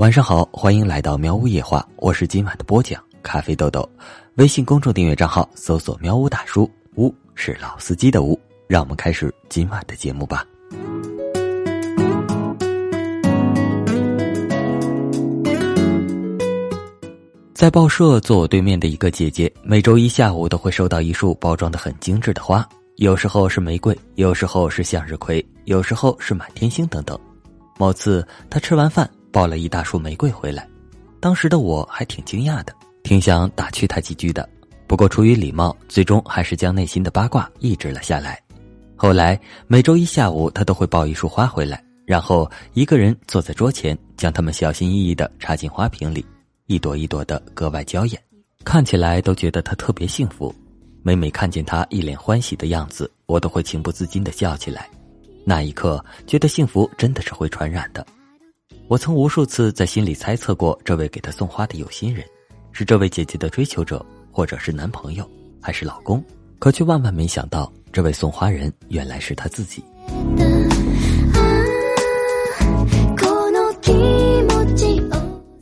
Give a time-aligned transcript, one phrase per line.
[0.00, 3.86] 晚上好，欢迎来到喵屋夜话，我是今晚的播讲咖啡豆豆。
[4.36, 8.40] 微信公众订阅账号搜索“喵屋大叔”，屋是老司机的屋。
[8.66, 10.42] 让我们开始今晚的节目吧。
[17.52, 27.18] 在报社坐我对面的一个姐姐，每周一下午都会收到一束包装的很精致的花，有时候是玫瑰，有时候是向日葵，有时候是满天星等等。
[27.76, 29.06] 某次她吃完饭。
[29.32, 30.68] 抱了一大束玫瑰回来，
[31.20, 34.48] 当时的我还挺惊讶的，挺想打趣他几句的。
[34.86, 38.42] 不过出于礼貌，最终还是将内心的八卦抑制了下来。
[38.96, 46.26] 后来每周一下午，他都会抱一束花回来，然后一个人坐在桌前，将它们小心翼翼地插进花瓶里，
[46.66, 48.20] 一朵一朵的格外娇艳，
[48.64, 50.54] 看起来都觉得他特别幸福。
[51.02, 54.86] 每每看见他一脸欢喜的样子，我都会情不自禁地笑起来。
[55.46, 58.06] 那一刻，觉得幸福真的是会传染的。
[58.90, 62.26] 我曾无数次在心里猜测过，这位给她送花的有心人，
[62.72, 65.24] 是这位姐姐的追求者，或者是男朋友，
[65.60, 66.20] 还是老公？
[66.58, 69.80] 可却万万没想到，这位送花人原来是她自己。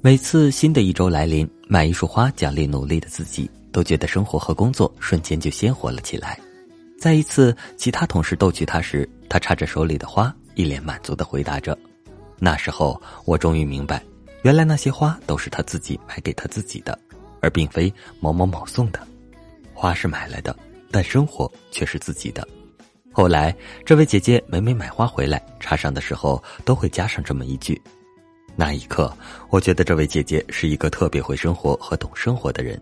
[0.00, 6.40] 每次新的一周来临，买一束花奖励努力的自己，都觉得生活和工作瞬间就鲜活了起来。
[6.98, 11.78] 在一次其他同事逗趣他时，他插着手里的花，一脸满足的回答着。
[12.42, 14.02] 那时候，我终于明白，
[14.42, 16.98] 原来那些花都是他自己买给他自己的，
[17.42, 18.98] 而并非某某某送的。
[19.74, 20.56] 花是买来的，
[20.90, 22.48] 但生活却是自己的。
[23.12, 27.80] 后来，这位姐姐每每买花回来插上的时候，都会加上这么一句。
[28.56, 29.14] 那一刻，
[29.50, 32.80] 我觉得这位姐姐是一个特别会生活和懂生活的人。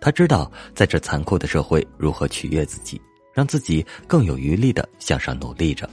[0.00, 3.00] 她知道在这残酷的社会如何取悦自己，
[3.32, 5.88] 让自己更有余力的向上努力着。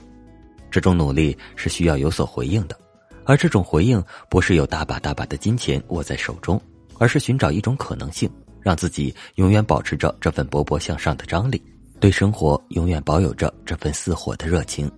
[0.71, 2.79] 这种努力是需要有所回应的。
[3.25, 6.61] 而这种回应不是有大把大把的金钱握在手中，
[6.97, 8.29] 而是寻找一种可能性，
[8.61, 11.61] 让自己永远保持着这份勃勃向上的张力，
[11.99, 14.91] 对生活永远保有着这份似火的热情。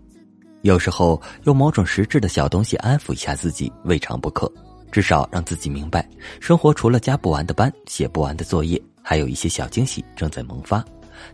[0.62, 4.52] 有时候用某种实质的小东西安抚一下自己，未尝不可。
[4.92, 6.08] 至少让自己明白，
[6.40, 10.84] 生活除了加不完的班、写不完的作业，还有一些小惊喜正在萌发。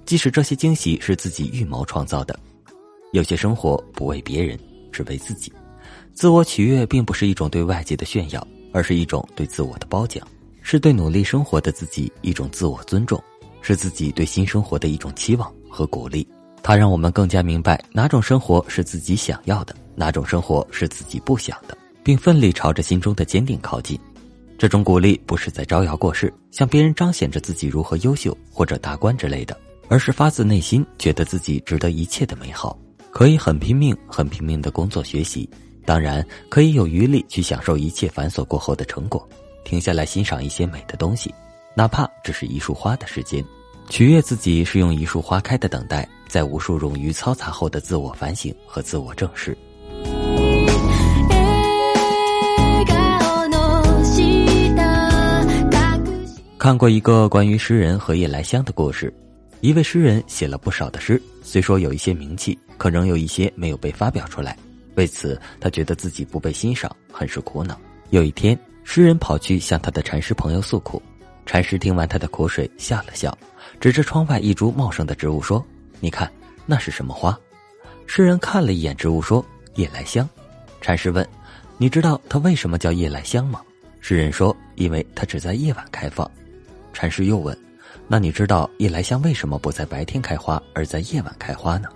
[0.04, 2.38] 即使这些惊喜是自己预谋创造的，
[3.14, 4.60] 有些生活不为别人，
[4.92, 5.54] 只为自己。
[6.14, 10.26] 自我取悦并不是一种对外界的炫耀，而是一种对自我的褒奖，
[10.62, 13.22] 是对努力生活的自己一种自我尊重，
[13.62, 16.28] 是自己对新生活的一种期望和鼓励。
[16.62, 24.00] 它让我们更加明白哪种生活是自己想要的，哪种生活是自己不想的，并奋力朝着心中的坚定靠近。
[24.60, 29.58] 这种鼓励不是在招摇过市，向别人彰显着自己如何优秀或者达观之类的，
[29.88, 32.78] 而是发自内心觉得自己值得一切的美好，
[33.10, 35.50] 可以很拼命、很拼命的工作学习。
[35.86, 39.28] 当然，可以有余力去享受一切繁琐过后的成果，
[39.64, 41.34] 停下来欣赏一些美的东西，
[41.76, 43.44] 哪怕只是一束花的时间。
[43.90, 49.58] 取悦自己是用一束花开的等待，在无数冗余嘈杂后的自我反省和自我正视。
[56.58, 59.12] 看过一个关于诗人和夜来香的故事，
[59.62, 64.56] 一位诗人写了不少的诗，虽说有一些名气，可仍有一些没有被发表出来。
[64.96, 67.80] 为此，他觉得自己不被欣赏，很是苦恼。
[68.10, 71.02] 有一天，诗人跑去向他的禅师朋友诉苦。
[71.46, 73.36] 禅师听完他的苦水，笑了笑，
[73.80, 75.66] 指着窗外一株茂盛的植物说
[76.00, 76.32] ：“你看，
[76.66, 77.38] 那是什么花？”
[78.06, 79.44] 诗人看了一眼植物，说
[79.76, 80.28] ：“夜来香。”
[80.82, 81.28] 禅师问
[81.78, 83.62] ：“你知道它为什么叫夜来香吗？”
[84.02, 86.30] 诗人说：“因为它只在夜晚开放。”
[86.94, 87.58] 禅师又问
[88.08, 91.88] ：“那你知道夜来香为什么不在白天开花，而在夜晚开花呢？”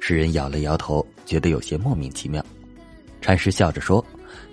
[0.00, 2.42] 诗人摇了摇头，觉得有些莫名其妙。
[3.20, 4.02] 禅师笑着说：“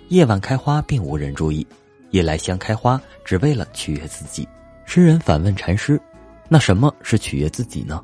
[0.08, 1.66] 夜晚开花并无人注意，
[2.10, 4.46] 夜来香开花只为了取悦自己。”
[4.84, 5.98] 诗人反问禅师
[6.48, 8.02] ：“那什么是取悦自己呢？”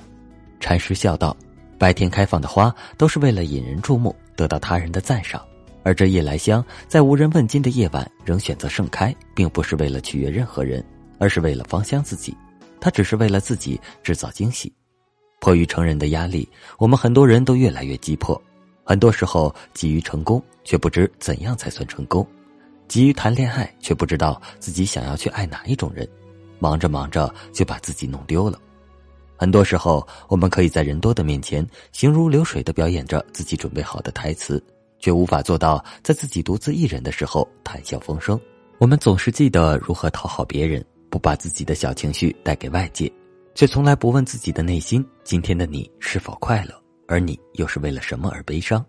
[0.60, 1.36] 禅师笑道
[1.76, 5.40] ：“白天开放的花都是为了引人注目，得到他人的赞赏；
[5.82, 10.84] 而这夜来香在无人问津的夜晚仍选择盛开，并不是为了取悦任何人，
[11.18, 12.36] 而是为了芳香自己。
[12.80, 14.72] 它只是为了自己制造惊喜。”
[15.40, 16.48] 迫于成人的压力，
[16.78, 18.40] 我们很多人都越来越急迫。
[18.90, 22.24] 很多时候急于成功，却不知怎样才算成功；
[22.88, 26.04] 急于谈恋爱，却不知道自己想要去爱哪一种人。
[26.58, 28.60] 忙着忙着就把自己弄丢了。
[29.36, 34.60] 很多时候，我们可以在人多的面前行如流水的表演着自己准备好的台词，
[34.98, 38.36] 却无法做到在自己独自一人的时候谈笑风生。
[38.78, 43.08] 我们总是记得如何讨好别人，不把自己的小情绪带给外界。
[43.54, 46.79] 却从来不问自己的内心：今天的你是否快乐？
[47.10, 48.84] 而你又是为了什么而悲伤？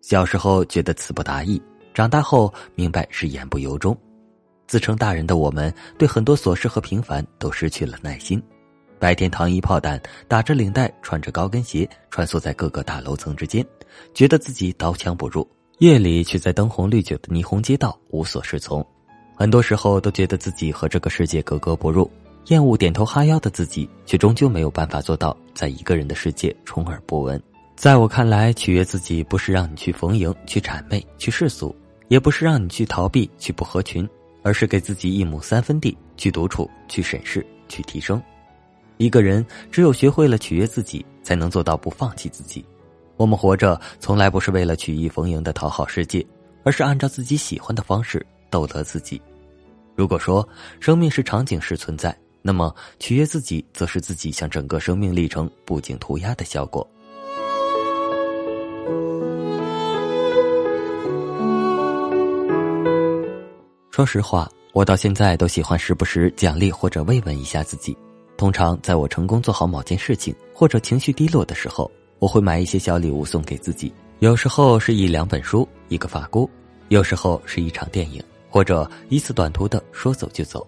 [0.00, 1.60] 小时候觉得词不达意，
[1.92, 3.94] 长大后明白是言不由衷。
[4.66, 8.42] 自称大人的我们，对很多琐事和平凡都失去了耐心。
[8.98, 13.62] 白天糖衣炮弹，打着领带，穿着高跟鞋，穿梭在各个大楼层之间，
[14.14, 15.46] 觉得自己刀枪不入；
[15.80, 18.82] 夜里却在灯红绿酒的霓虹街道无所适从。
[19.36, 22.10] 很多时候都觉得自己和这个世界格格不入，
[22.46, 27.42] 厌恶点头哈腰的自己，却终究没有办法做到在一个人的世界充耳不闻。
[27.80, 31.74] 在我看来，取悦自己不是让你去逢迎、去谄媚、去世俗，
[32.08, 34.06] 也不是让你去逃避、去不合群，
[34.42, 38.22] 而是给自己一亩三分地，去独处、去审视、去提升。
[38.98, 39.42] 一个人
[39.72, 42.62] 只有学会了取悦自己，才能做到不放弃自己。
[43.16, 46.22] 我们活着从来不是为了曲意逢迎的讨好世界，
[46.64, 49.18] 而是按照自己喜欢的方式逗乐自己。
[49.96, 50.46] 如果说
[50.80, 56.86] 生命是场景式存在，那么取悦自己，则是自己向整个生命历程布景涂鸦的效果。
[64.00, 67.94] 说实话，我到现在都喜欢时不时奖励或者慰问一下自己。
[68.38, 73.92] 通常在我成功做好某件事情或者情绪低落的时候，我会买一些小礼物送给自己。
[74.20, 76.48] 有时候是一两本书、一个发箍，
[76.88, 80.66] 有时候是一场电影，或者一次短途的说走就走。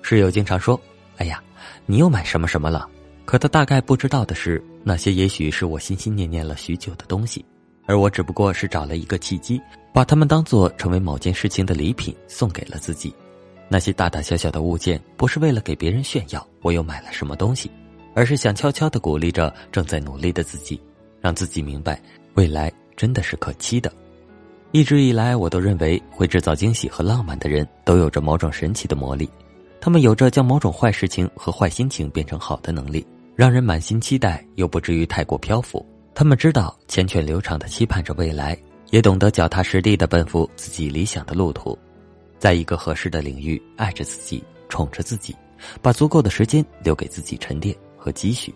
[0.00, 0.80] 室友经常说
[1.18, 1.42] ：“哎呀，
[1.84, 2.88] 你又买什么什么了？”
[3.26, 7.44] 可他大概不知道的是，那些也许是我心心念念了许久的东西，
[7.86, 9.60] 而我只不过是找了一个契机，
[9.92, 13.14] 把它们当做成为某件事情的礼品送给了自己。
[13.68, 17.70] 那些大大小小的物件，不是为了给别人炫耀我又买了什么东西，
[18.14, 20.80] 而是想悄悄的鼓励着正在努力的自己，
[21.20, 22.00] 让自己明白
[22.34, 23.90] 未来真的是可期的。
[24.72, 29.28] 一直以来，我都认为会制造惊喜和浪漫的人都有着某种神奇的魔力，
[29.80, 35.84] 他们有着将某种坏事情和坏心情变成好的能力，让人满心期待又不至于太过漂浮。
[36.14, 38.56] 他们知道缱绻流长的期盼着未来，
[38.90, 41.76] 也懂得脚踏实地的奔赴自己理想的路途。
[42.38, 45.34] 在一个合适的领域爱着自己，宠着自己，
[45.80, 48.54] 把足够的时间留给自己沉淀和积蓄。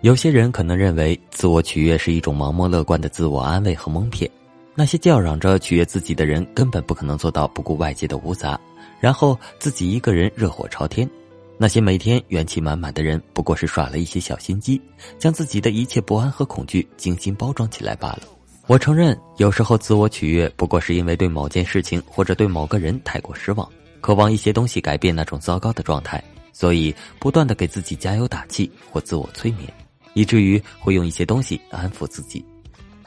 [0.00, 4.30] 有些人可能认为自我取悦是一种盲目乐观的自我安慰和蒙骗，
[4.74, 8.58] 那些叫嚷着取悦自己的人根本不可能做到不顾外界的芜杂，
[9.00, 11.08] 然后自己一个人热火朝天。
[11.58, 14.80] 那些每天元气满满的人，不过是耍了一些小心机，
[15.18, 18.22] 将自己的一切不安和恐惧精心包装起来罢了。
[18.66, 23.66] 我承认，有时候自我取悦不过是因为对某件事情或者对某个人太过失望，
[24.00, 26.22] 渴望一些东西改变那种糟糕的状态，
[26.52, 29.72] 所以不断的给自己加油打气或自我催眠，
[30.12, 32.44] 以至于会用一些东西安抚自己。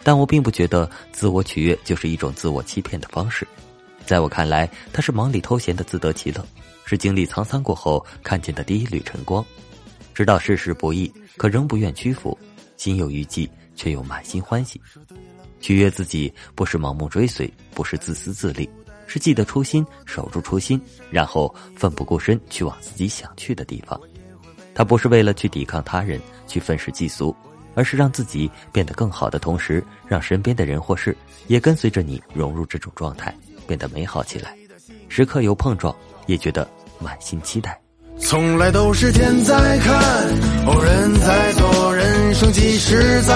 [0.02, 3.46] 但我并不觉得自我取悦就是一种自我欺骗的方式，
[4.06, 6.46] 在我看来，他是忙里偷闲的自得其乐。
[6.86, 9.46] 是经历沧桑过后看见的第一缕晨光，
[10.16, 12.36] 知道世事不易，可仍不愿屈服，
[12.78, 14.82] 心有余悸，却又满心欢喜。
[15.62, 18.68] 取悦自己，不是盲目追随，不是自私自利，
[19.06, 20.82] 是记得初心，守住初心，
[21.12, 24.00] 然后奋不顾身去往自己想去的地方。
[24.74, 27.36] 他不是为了去抵抗他人，去愤世嫉俗，
[27.76, 33.38] 而是让自己变得更好的同时，让身边的人或事也跟随着你融入这种状态，
[33.70, 34.56] 变得美好起来。
[35.10, 35.96] 时刻有碰撞，
[36.26, 36.68] 也觉得。
[37.02, 37.80] 满心期待，
[38.20, 39.96] 从来都是天在看，
[40.68, 43.34] 哦人在做，人生几十载，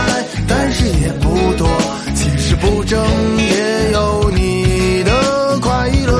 [0.50, 1.65] 但是也不多，
[2.13, 3.00] 其实不争
[3.37, 6.11] 也有你的快乐。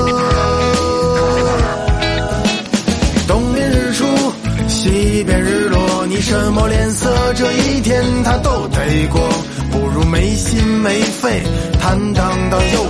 [3.28, 4.06] 东边日出，
[4.70, 9.20] 西边日落，你什么脸色，这一天他都得过，
[9.70, 11.44] 不如没心没肺，
[11.82, 12.83] 坦荡荡又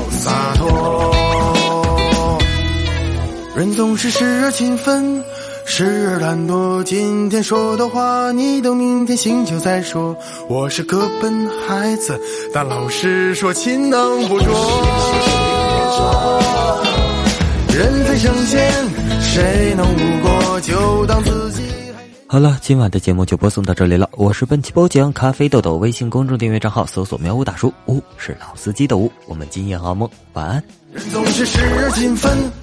[3.94, 5.24] 总是时而勤奋，
[5.66, 6.82] 时而懒惰。
[6.82, 10.18] 今天说的话，你等明天醒酒再说。
[10.50, 12.20] 我是个笨孩子，
[12.52, 14.84] 但老师说勤能补拙。
[17.72, 18.74] 人非圣贤，
[19.22, 20.60] 谁能无过？
[20.62, 21.62] 就当自己。
[22.26, 24.10] 好了，今晚的节目就播送到这里了。
[24.14, 29.12] 我是本期播讲咖啡豆豆，微信公众订阅账号搜索“喵呜大叔”，呜是老司机的呜。
[29.28, 30.64] 我们今夜好梦，晚安。
[30.92, 32.62] 人总是时而勤奋。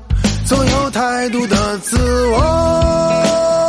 [0.51, 3.60] 总有太多的自我。